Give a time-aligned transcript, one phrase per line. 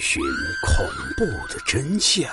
[0.00, 0.22] 寻
[0.66, 0.86] 恐
[1.16, 2.28] 怖的真相，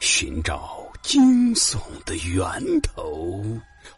[0.00, 3.42] 寻找惊悚的源头。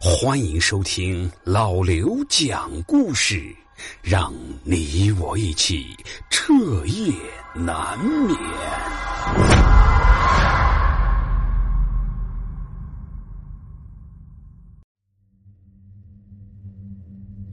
[0.00, 3.54] 欢迎收听老刘讲故事，
[4.02, 5.86] 让你我一起
[6.30, 6.52] 彻
[6.86, 7.12] 夜
[7.54, 8.38] 难眠。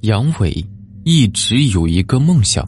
[0.01, 0.65] 杨伟
[1.03, 2.67] 一直有一个梦想。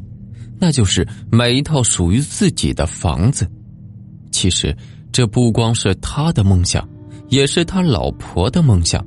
[0.66, 3.46] 那就是买一套属于自己的房子。
[4.32, 4.74] 其实，
[5.12, 6.88] 这不光是他的梦想，
[7.28, 9.06] 也是他老婆的梦想。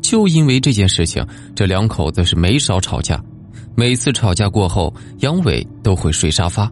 [0.00, 1.26] 就因为这件事情，
[1.56, 3.20] 这两口子是没少吵架。
[3.74, 6.70] 每次吵架过后，杨伟都会睡沙发。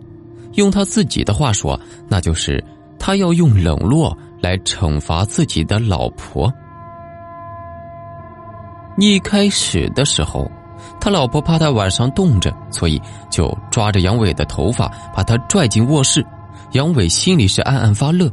[0.52, 2.64] 用他自己的话说，那就是
[3.00, 6.48] 他要用冷落来惩罚自己的老婆。
[8.96, 10.48] 一开始的时候。
[11.00, 16.24] 他老婆怕他晚上冻着，所以就抓着杨伟的头发，把他拽进卧室。
[16.72, 18.30] 杨伟心里是暗暗发乐，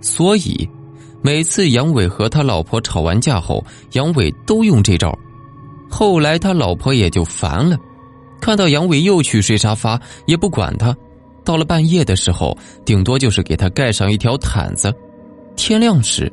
[0.00, 0.68] 所以
[1.20, 5.16] 每次杨伟和他老婆吵完架后，杨伟都用这招。
[5.90, 7.76] 后来他老婆也就烦了，
[8.40, 10.96] 看到杨伟又去睡沙发，也不管他。
[11.44, 14.94] 到了半夜的时候，顶多就是给他盖上一条毯子。
[15.54, 16.32] 天亮时，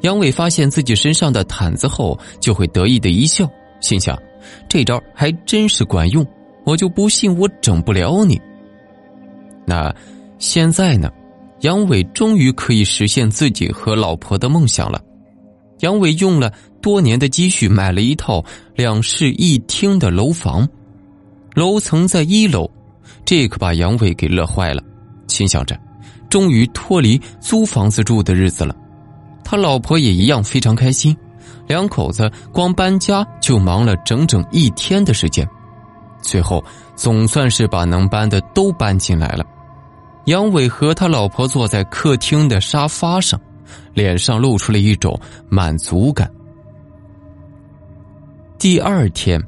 [0.00, 3.46] 杨伟发现自己身上的毯子后，就会得意的一笑，
[3.80, 4.16] 心想。
[4.68, 6.26] 这招还真是管用，
[6.64, 8.40] 我就不信我整不了你。
[9.66, 9.94] 那
[10.38, 11.10] 现在呢？
[11.60, 15.00] 杨伟终于可以实现自己和老婆的梦想了。
[15.80, 20.68] 杨伟用了多年的积蓄买了一套两室一厅的楼房，
[21.54, 22.70] 楼层在一楼，
[23.24, 24.82] 这可把杨伟给乐坏了，
[25.26, 25.78] 心想着
[26.28, 28.76] 终于脱离租房子住的日子了。
[29.42, 31.16] 他老婆也一样非常开心。
[31.66, 35.48] 两口子光搬家就忙了整整一天的时间，
[36.22, 36.62] 最后
[36.94, 39.44] 总算是把能搬的都搬进来了。
[40.26, 43.38] 杨伟和他老婆坐在客厅的沙发上，
[43.92, 46.30] 脸上露出了一种满足感。
[48.58, 49.38] 第二天，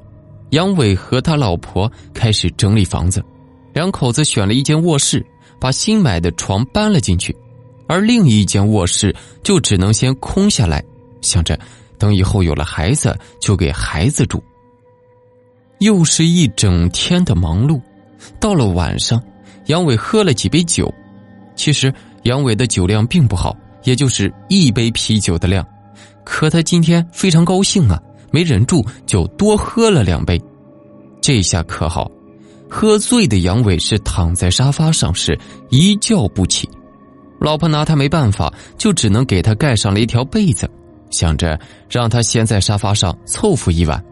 [0.51, 3.25] 杨伟和他老婆开始整理房子，
[3.73, 5.25] 两口子选了一间卧室，
[5.59, 7.35] 把新买的床搬了进去，
[7.89, 10.85] 而另一间卧室就只能先空下来，
[11.23, 11.59] 想着。
[11.99, 14.43] 等以后有了孩子，就给孩子住。
[15.81, 17.81] 又是一整天的忙碌，
[18.41, 19.23] 到了晚上，
[19.67, 20.93] 杨伟喝了几杯酒。
[21.55, 21.93] 其实
[22.23, 25.67] 杨伟的酒量并不好，也就是一杯啤酒的量。
[26.25, 30.41] 可他今天非常高兴啊，没忍住就多喝了两杯。
[31.21, 32.11] 这下可好，
[32.71, 35.39] 喝醉的杨伟是躺在沙发上，是
[35.71, 36.69] 一觉不起。
[37.39, 40.69] 老婆拿他没办法，就只能给他盖上了一条被子。
[41.11, 41.59] 想着
[41.89, 44.03] 让他先在沙发上凑合一晚，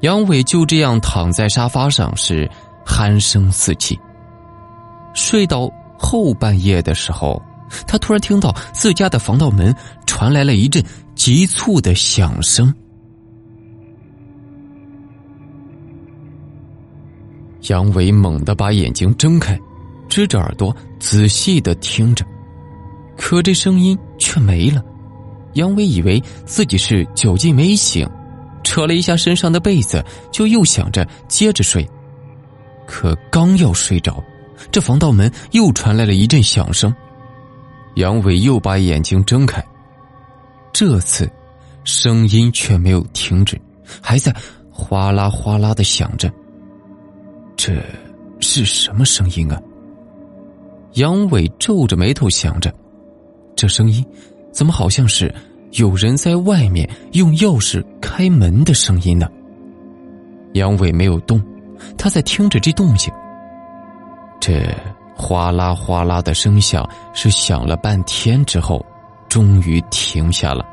[0.00, 2.48] 杨伟就这样躺在沙发上，是
[2.84, 3.98] 鼾声四起。
[5.14, 7.42] 睡到后半夜的时候，
[7.86, 9.74] 他突然听到自家的防盗门
[10.06, 10.82] 传来了一阵
[11.14, 12.72] 急促的响声。
[17.62, 19.58] 杨伟猛地把眼睛睁开，
[20.08, 22.24] 支着耳朵仔细的听着，
[23.16, 24.82] 可这声音却没了。
[25.58, 28.08] 杨伟以为自己是酒劲没醒，
[28.62, 30.02] 扯了一下身上的被子，
[30.32, 31.86] 就又想着接着睡。
[32.86, 34.22] 可刚要睡着，
[34.70, 36.94] 这防盗门又传来了一阵响声。
[37.96, 39.62] 杨伟又把眼睛睁开，
[40.72, 41.28] 这次
[41.82, 43.60] 声音却没有停止，
[44.00, 44.32] 还在
[44.70, 46.32] 哗啦哗啦的响着。
[47.56, 47.74] 这
[48.38, 49.60] 是什么声音啊？
[50.92, 52.72] 杨伟皱着眉头想着，
[53.56, 54.06] 这声音
[54.52, 55.34] 怎么好像是……
[55.72, 59.28] 有人在外面用钥匙开门的声音呢。
[60.54, 61.42] 杨伟没有动，
[61.96, 63.12] 他在听着这动静。
[64.40, 64.74] 这
[65.14, 68.84] 哗啦哗啦的声响是响了半天之后，
[69.28, 70.64] 终于停下了。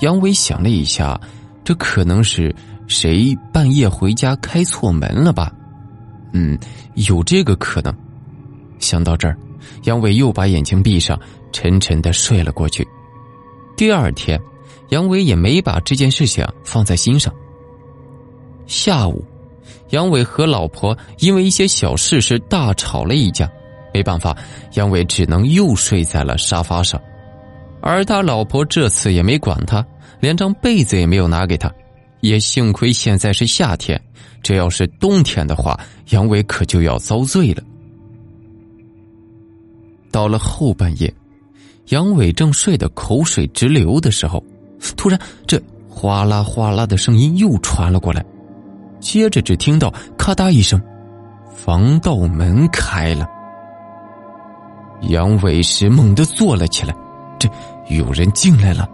[0.00, 1.20] 杨伟想了一下，
[1.64, 2.54] 这可能是
[2.86, 5.52] 谁半夜回家开错门了吧？
[6.32, 6.56] 嗯，
[6.94, 7.92] 有这个可能。
[8.78, 9.36] 想到这儿，
[9.84, 11.18] 杨伟又把眼睛闭上，
[11.52, 12.86] 沉沉的睡了过去。
[13.80, 14.38] 第二天，
[14.90, 17.34] 杨伟也没把这件事情放在心上。
[18.66, 19.24] 下午，
[19.88, 23.50] 杨伟和老婆因为一些小事是大吵了一架，
[23.94, 24.36] 没办法，
[24.74, 27.00] 杨伟只能又睡在了沙发上。
[27.80, 29.82] 而他老婆这次也没管他，
[30.20, 31.72] 连张被子也没有拿给他。
[32.20, 33.98] 也幸亏现在是夏天，
[34.42, 35.80] 这要是冬天的话，
[36.10, 37.62] 杨伟可就要遭罪了。
[40.10, 41.10] 到了后半夜。
[41.90, 44.42] 杨伟正睡得口水直流的时候，
[44.96, 48.24] 突然这哗啦哗啦的声音又传了过来，
[49.00, 50.80] 接着只听到咔嗒一声，
[51.52, 53.28] 防盗门开了。
[55.08, 56.94] 杨伟是猛地坐了起来，
[57.40, 57.48] 这
[57.88, 58.88] 有人进来了，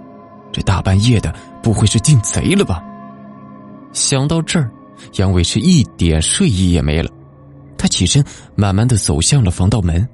[0.50, 2.82] 这大半夜的不会是进贼了吧？
[3.92, 4.70] 想到这儿，
[5.16, 7.10] 杨伟是一点睡意也没了。
[7.76, 10.08] 他起身，慢慢的走向了防盗门，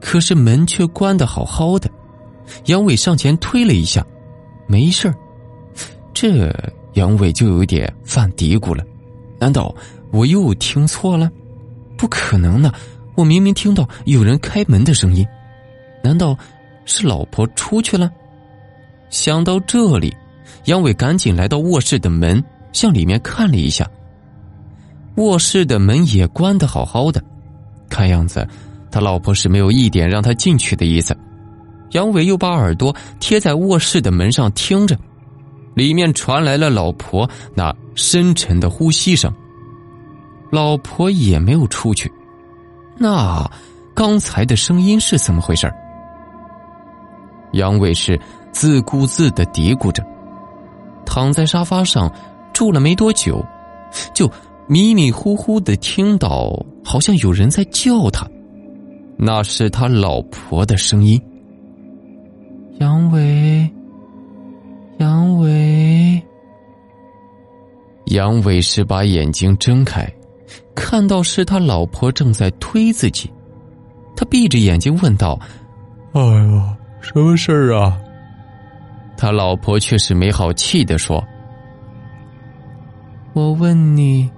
[0.00, 1.90] 可是门却关得好好的。
[2.66, 4.04] 杨伟上前推了一下，
[4.66, 5.14] 没事儿。
[6.12, 6.52] 这
[6.94, 8.84] 杨伟就有点犯嘀咕了：
[9.38, 9.74] 难道
[10.10, 11.30] 我又听错了？
[11.96, 12.72] 不可能呢！
[13.14, 15.26] 我明明听到有人开门的声音，
[16.02, 16.36] 难道
[16.86, 18.10] 是老婆出去了？
[19.10, 20.14] 想到这里，
[20.64, 22.42] 杨伟赶紧来到卧室的门，
[22.72, 23.88] 向里面看了一下。
[25.16, 27.22] 卧室的门也关得好好的，
[27.88, 28.46] 看样子
[28.90, 31.16] 他老婆是没有一点让他进去的意思。
[31.92, 34.96] 杨伟又把耳朵贴在卧室的门上听着，
[35.74, 39.32] 里面传来了老婆那深沉的呼吸声。
[40.50, 42.10] 老婆也没有出去，
[42.96, 43.48] 那
[43.94, 45.72] 刚才的声音是怎么回事？
[47.52, 48.20] 杨伟是
[48.52, 50.04] 自顾自的嘀咕着，
[51.04, 52.12] 躺在沙发上
[52.52, 53.44] 住了没多久，
[54.14, 54.30] 就
[54.68, 56.52] 迷迷糊糊的听到
[56.84, 58.24] 好像有人在叫他，
[59.22, 61.20] 那是他老婆的声音。
[62.78, 63.70] 杨伟，
[64.96, 66.22] 杨伟，
[68.06, 70.10] 杨伟是把眼睛睁开。
[70.74, 73.30] 看到是他老婆正在推自己，
[74.16, 75.38] 他闭着眼睛问道
[76.12, 78.00] ：“哎呀，什么事儿啊？”
[79.18, 81.22] 他老婆却是没好气的说
[83.34, 84.30] ：“我问你，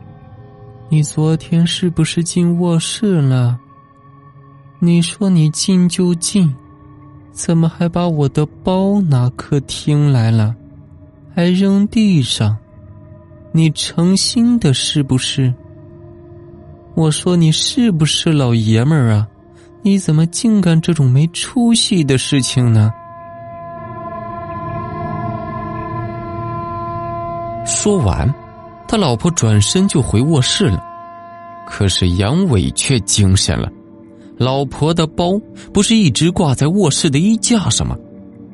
[0.89, 3.57] 你昨天是不是进卧室了？
[4.85, 6.53] 你说你进就进，
[7.31, 10.57] 怎么还把我的包拿客厅来了，
[11.33, 12.57] 还扔地上？
[13.53, 15.55] 你成心的是不是？”
[16.97, 19.29] 我说你是不是老爷们儿啊？
[19.83, 22.91] 你怎么净干这种没出息的事情呢？
[27.65, 28.29] 说完，
[28.89, 30.83] 他老婆转身就回卧室了。
[31.69, 33.71] 可是杨伟却精神了，
[34.37, 35.39] 老婆的包
[35.73, 37.97] 不是一直挂在卧室的衣架上吗？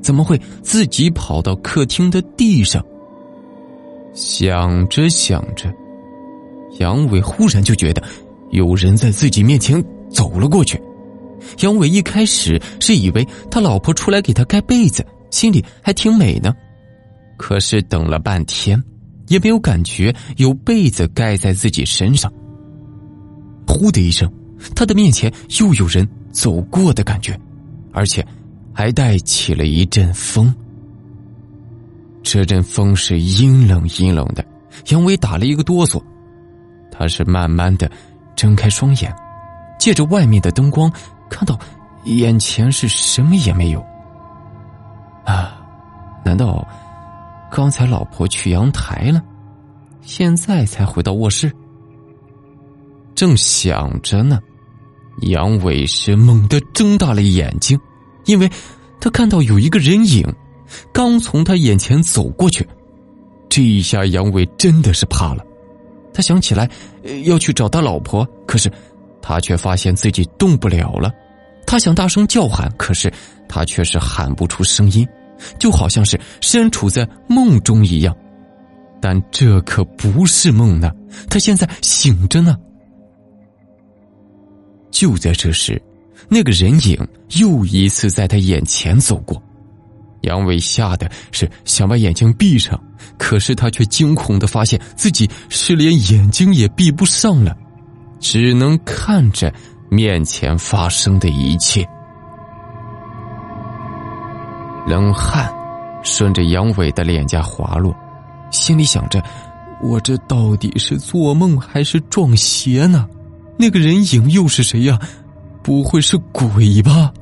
[0.02, 2.84] 怎么会自己跑到客厅的地上？
[4.12, 5.72] 想着想着，
[6.78, 8.02] 杨伟忽然就觉得。
[8.50, 10.80] 有人在自己面前走了过去，
[11.60, 16.54] 杨伟一开始是以为他老婆出来给他盖被子，心里还挺美呢。
[17.36, 18.82] 可是等了半天，
[19.26, 22.32] 也没有感觉有被子盖在自己身上。
[23.66, 24.32] 呼的一声，
[24.74, 27.38] 他的面前又有人走过的感觉，
[27.92, 28.26] 而且
[28.72, 30.54] 还带起了一阵风。
[32.22, 34.44] 这阵风是阴冷阴冷的，
[34.88, 36.02] 杨伟打了一个哆嗦，
[36.90, 37.90] 他是慢慢的。
[38.36, 39.12] 睁开双眼，
[39.80, 40.88] 借着外面的灯光，
[41.28, 41.58] 看到
[42.04, 43.84] 眼前是什么也没有。
[45.24, 45.60] 啊，
[46.24, 46.64] 难道
[47.50, 49.20] 刚才老婆去阳台了，
[50.02, 51.52] 现在才回到卧室？
[53.16, 54.38] 正想着呢，
[55.22, 57.78] 杨伟是猛地睁大了眼睛，
[58.26, 58.50] 因为
[59.00, 60.24] 他看到有一个人影
[60.92, 62.66] 刚从他眼前走过去。
[63.48, 65.44] 这一下，杨伟真的是怕了。
[66.12, 66.68] 他想起来
[67.24, 68.70] 要去找他老婆，可是
[69.22, 71.10] 他却发现自己动不了了。
[71.66, 73.12] 他想大声叫喊，可是
[73.48, 75.06] 他却是喊不出声音，
[75.58, 78.14] 就好像是身处在梦中一样。
[79.00, 80.90] 但这可不是梦呢，
[81.30, 82.56] 他现在醒着呢。
[84.90, 85.80] 就在这时，
[86.28, 86.98] 那个人影
[87.38, 89.42] 又一次在他眼前走过。
[90.22, 92.78] 杨伟吓得是想把眼睛闭上，
[93.16, 97.56] 可是他却惊恐的发现自己是连眼睛也闭不上了，
[98.18, 99.52] 只能看着
[99.88, 101.88] 面前发生的一切。
[104.88, 105.54] 冷汗
[106.02, 107.94] 顺着杨伟的脸颊滑落，
[108.50, 109.22] 心里想着：
[109.80, 113.08] 我这到底是做梦还是撞邪呢？
[113.58, 114.98] 那个人影又是谁呀？
[115.62, 117.12] 不会是鬼吧？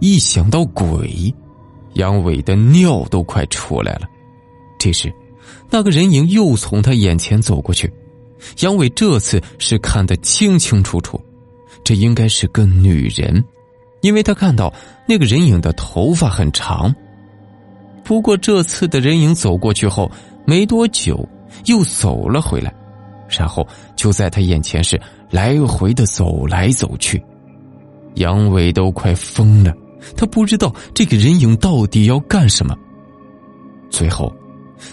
[0.00, 1.34] 一想到鬼。
[1.94, 4.02] 杨伟的尿都快出来了。
[4.78, 5.12] 这时，
[5.70, 7.90] 那个人影又从他眼前走过去。
[8.60, 11.18] 杨伟这次是看得清清楚楚，
[11.82, 13.42] 这应该是个女人，
[14.02, 14.72] 因为他看到
[15.08, 16.94] 那个人影的头发很长。
[18.04, 20.10] 不过这次的人影走过去后
[20.44, 21.26] 没多久，
[21.64, 22.72] 又走了回来，
[23.26, 23.66] 然后
[23.96, 27.22] 就在他眼前是来回的走来走去。
[28.14, 29.72] 杨伟都快疯了。
[30.16, 32.76] 他不知道这个人影到底要干什么。
[33.90, 34.32] 最后，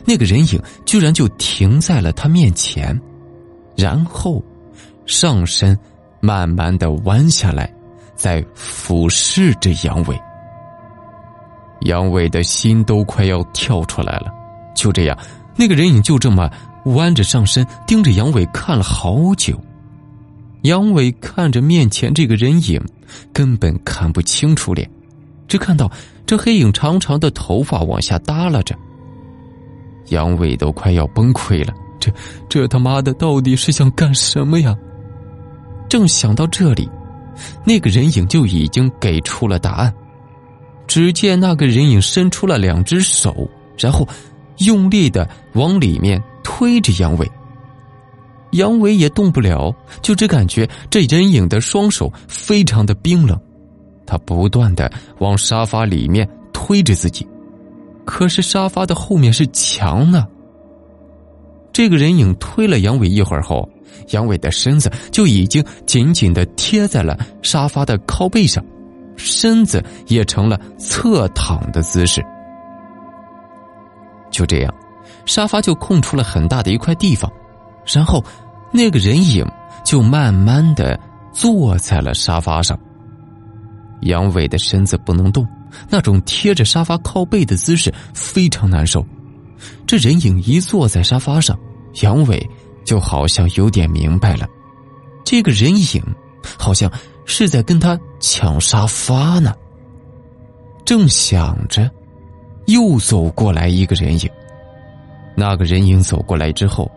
[0.05, 2.99] 那个人影居然就停在了他面前，
[3.75, 4.43] 然后
[5.05, 5.77] 上身
[6.19, 7.71] 慢慢的弯下来，
[8.15, 10.19] 在俯视着杨伟。
[11.81, 14.31] 杨伟的心都快要跳出来了。
[14.75, 15.17] 就这样，
[15.55, 16.49] 那个人影就这么
[16.85, 19.59] 弯着上身盯着杨伟看了好久。
[20.63, 22.81] 杨伟看着面前这个人影，
[23.31, 24.89] 根本看不清楚脸，
[25.47, 25.91] 只看到
[26.25, 28.73] 这黑影长长的头发往下耷拉着。
[30.07, 32.11] 杨伟都快要崩溃了，这
[32.47, 34.75] 这他妈的到底是想干什么呀？
[35.89, 36.89] 正想到这里，
[37.65, 39.93] 那个人影就已经给出了答案。
[40.87, 44.07] 只见那个人影伸出了两只手，然后
[44.59, 47.29] 用力的往里面推着杨伟。
[48.53, 53.39] 杨伟也动不了，就只感觉这人影的双手非常的冰冷，
[54.05, 57.27] 他不断的往沙发里面推着自己，
[58.05, 60.25] 可是沙发的后面是墙呢。
[61.71, 63.67] 这个人影推了杨伟一会儿后，
[64.09, 68.63] 杨伟的身子就已经紧紧的贴在了沙发的靠背上，
[69.15, 72.23] 身子也成了侧躺的姿势。
[74.29, 74.71] 就这样，
[75.25, 77.31] 沙发就空出了很大的一块地方，
[77.91, 78.23] 然后。
[78.73, 79.45] 那个人影
[79.85, 80.99] 就慢慢的
[81.31, 82.77] 坐在了沙发上。
[84.01, 85.47] 杨伟的身子不能动，
[85.87, 89.05] 那种贴着沙发靠背的姿势非常难受。
[89.85, 91.57] 这人影一坐在沙发上，
[92.01, 92.49] 杨伟
[92.83, 94.47] 就好像有点明白了，
[95.23, 96.03] 这个人影
[96.57, 96.91] 好像
[97.25, 99.53] 是在跟他抢沙发呢。
[100.83, 101.89] 正想着，
[102.65, 104.29] 又走过来一个人影。
[105.35, 106.91] 那个人影走过来之后。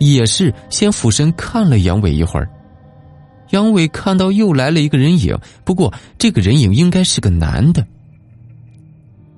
[0.00, 2.48] 也是先俯身看了杨伟一会儿，
[3.50, 7.86] 杨伟看到又来了一个人影，不过这个人影应该是个男的。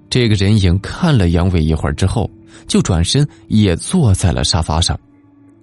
[0.08, 2.30] 这个人影看了杨伟一会儿之后，
[2.68, 4.98] 就转身也坐在了沙发上，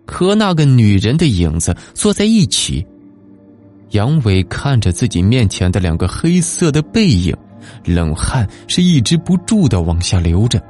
[0.06, 2.86] 和那个女人的影子坐在一起。
[3.92, 7.34] 杨伟看着自己面前的两个黑色的背影，
[7.86, 10.62] 冷汗是抑制不住的往下流着。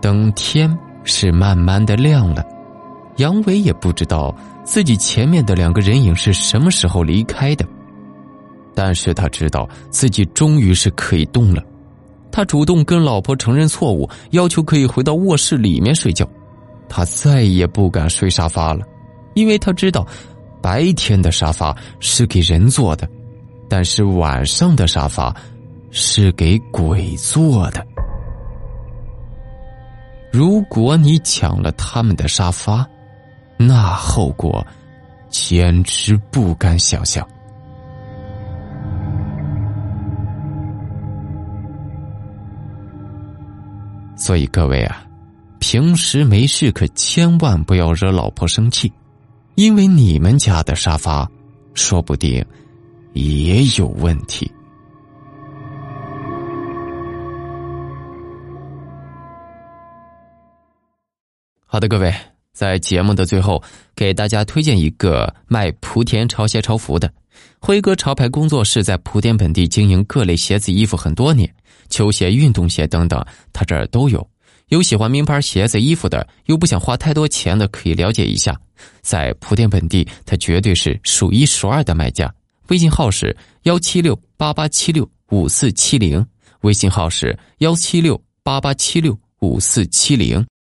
[0.00, 0.76] 等天。
[1.08, 2.44] 是慢慢的亮了，
[3.16, 7.66] 杨伟也不知道自己前面的两个人影是什么时候离开的，
[8.74, 11.62] 但是他知道自己终于是可以动了。
[12.30, 16.28] 他主动跟老婆承认错误，要求可以回到卧室里面睡觉。
[16.90, 18.84] 他再也不敢睡沙发了，
[19.34, 20.06] 因为他知道
[20.60, 23.08] 白天的沙发是给人坐的，
[23.66, 25.34] 但是晚上的沙发
[25.90, 27.84] 是给鬼坐的。
[30.30, 32.86] 如果你抢了他们的沙发，
[33.56, 34.64] 那后果
[35.28, 37.26] 简直不敢想象。
[44.16, 45.04] 所以各位啊，
[45.58, 48.92] 平时没事可千万不要惹老婆生气，
[49.54, 51.26] 因为你们家的沙发
[51.72, 52.44] 说不定
[53.14, 54.50] 也有问题。
[61.70, 62.14] 好的，各位，
[62.54, 63.62] 在节目的最后，
[63.94, 67.12] 给大家推荐一个卖莆田潮鞋潮服的
[67.58, 71.54] 辉哥潮牌工作室，在莆田本地经营各类鞋子衣服很多年，
[71.90, 73.22] 球鞋、运动鞋等等，
[73.52, 74.26] 他这儿都有。
[74.68, 78.58] 有喜欢名牌鞋子衣服的，又不想花太多钱的，可以了解一下。
[79.02, 82.34] 在莆田本地，他绝对是数一数二的卖家。
[82.68, 86.26] 微信号是幺七六八八七六五四七零，
[86.62, 90.42] 微信号是幺七六八八七六五四七零。